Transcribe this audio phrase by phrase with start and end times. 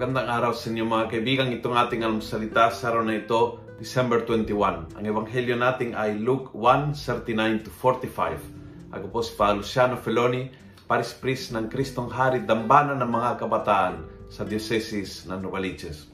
[0.00, 1.52] Magandang araw sa inyo mga kaibigan.
[1.52, 4.96] Itong ating almusalita sa araw na ito, December 21.
[4.96, 8.96] Ang ebanghelyo natin ay Luke 1:39 to 45.
[8.96, 10.48] Ako po si Father Luciano Feloni,
[10.88, 16.08] Paris Priest ng Kristong Hari, dambana ng mga kabataan sa Diocese ng Novaliches.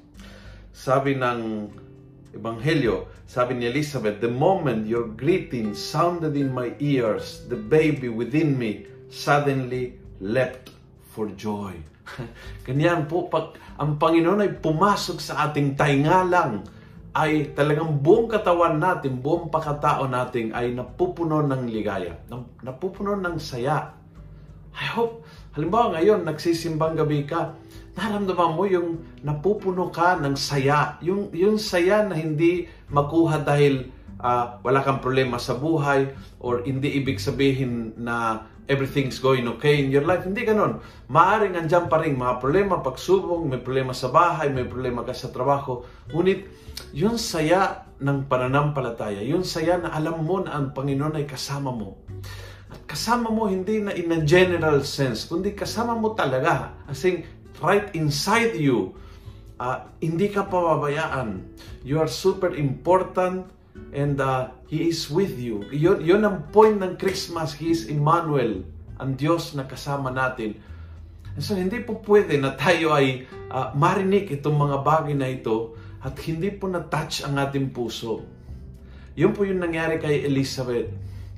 [0.75, 1.71] Sabi ng
[2.34, 8.58] Ebanghelyo, sabi ni Elizabeth, The moment your greeting sounded in my ears, the baby within
[8.58, 8.82] me
[9.14, 10.75] suddenly leapt
[11.07, 11.96] for joy.
[12.66, 16.64] Ganyan po, pag ang Panginoon ay pumasok sa ating tainga lang,
[17.16, 22.12] ay talagang buong katawan natin, buong pakatao natin ay napupuno ng ligaya,
[22.60, 23.96] napupuno ng saya.
[24.76, 25.24] I hope,
[25.56, 27.56] halimbawa ngayon, nagsisimbang gabi ka,
[27.96, 31.00] naramdaman mo yung napupuno ka ng saya.
[31.00, 33.88] Yung, yung saya na hindi makuha dahil
[34.20, 39.94] uh, wala kang problema sa buhay or hindi ibig sabihin na everything's going okay in
[39.94, 40.27] your life.
[40.27, 40.82] Hindi ganon.
[41.06, 45.30] Maaring andyan pa rin mga problema, pagsubok, may problema sa bahay, may problema ka sa
[45.30, 45.86] trabaho.
[46.10, 46.50] Ngunit
[46.92, 52.02] yung saya ng pananampalataya, yung saya na alam mo na ang Panginoon ay kasama mo.
[52.66, 56.74] At kasama mo hindi na in a general sense, kundi kasama mo talaga.
[56.91, 57.22] As in,
[57.62, 58.92] right inside you.
[59.56, 61.41] Uh, hindi ka pababayaan.
[61.80, 63.48] You are super important
[63.96, 65.62] and uh, He is with you.
[65.70, 67.55] Yun, yun ang point ng Christmas.
[67.55, 68.66] He is Emmanuel,
[68.98, 70.58] ang Diyos na kasama natin.
[71.36, 75.77] And so, hindi po pwede na tayo ay uh, marinig itong mga bagay na ito
[76.02, 78.27] at hindi po na-touch ang ating puso.
[79.16, 80.92] Yun po yung nangyari kay Elizabeth.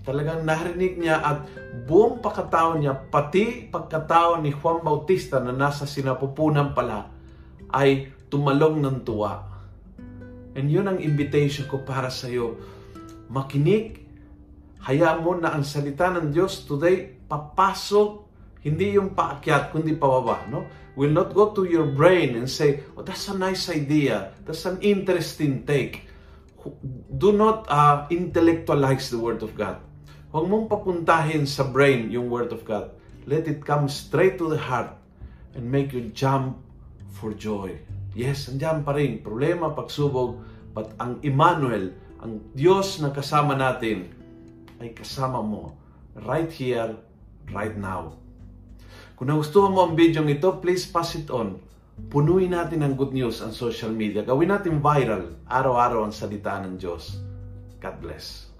[0.04, 1.38] Talagang narinig niya at
[1.84, 7.12] buong pagkatao niya, pati pagkatao ni Juan Bautista na nasa sinapupunan pala,
[7.72, 9.47] ay tumalong ng tuwa.
[10.56, 12.56] And yun ang invitation ko para sa iyo.
[13.28, 14.00] Makinig,
[14.84, 18.24] hayaan mo na ang salita ng Diyos today papasok,
[18.64, 20.48] hindi yung paakyat, kundi pababa.
[20.48, 20.64] No?
[20.96, 24.34] Will not go to your brain and say, oh, that's a nice idea.
[24.48, 26.08] That's an interesting take.
[27.12, 29.88] Do not uh, intellectualize the Word of God
[30.28, 32.92] Huwag mong papuntahin sa brain yung Word of God.
[33.24, 34.92] Let it come straight to the heart
[35.56, 36.60] and make you jump
[37.16, 37.80] for joy.
[38.18, 39.22] Yes, andyan pa rin.
[39.22, 40.42] Problema, pagsubog.
[40.74, 44.10] But ang Emmanuel, ang Diyos na kasama natin,
[44.82, 45.78] ay kasama mo
[46.26, 46.98] right here,
[47.54, 48.18] right now.
[49.14, 51.62] Kung nagustuhan mo ang video ito, please pass it on.
[52.10, 54.26] Punuin natin ang good news ang social media.
[54.26, 57.22] Gawin natin viral, araw-araw ang salita ng Diyos.
[57.78, 58.50] God bless.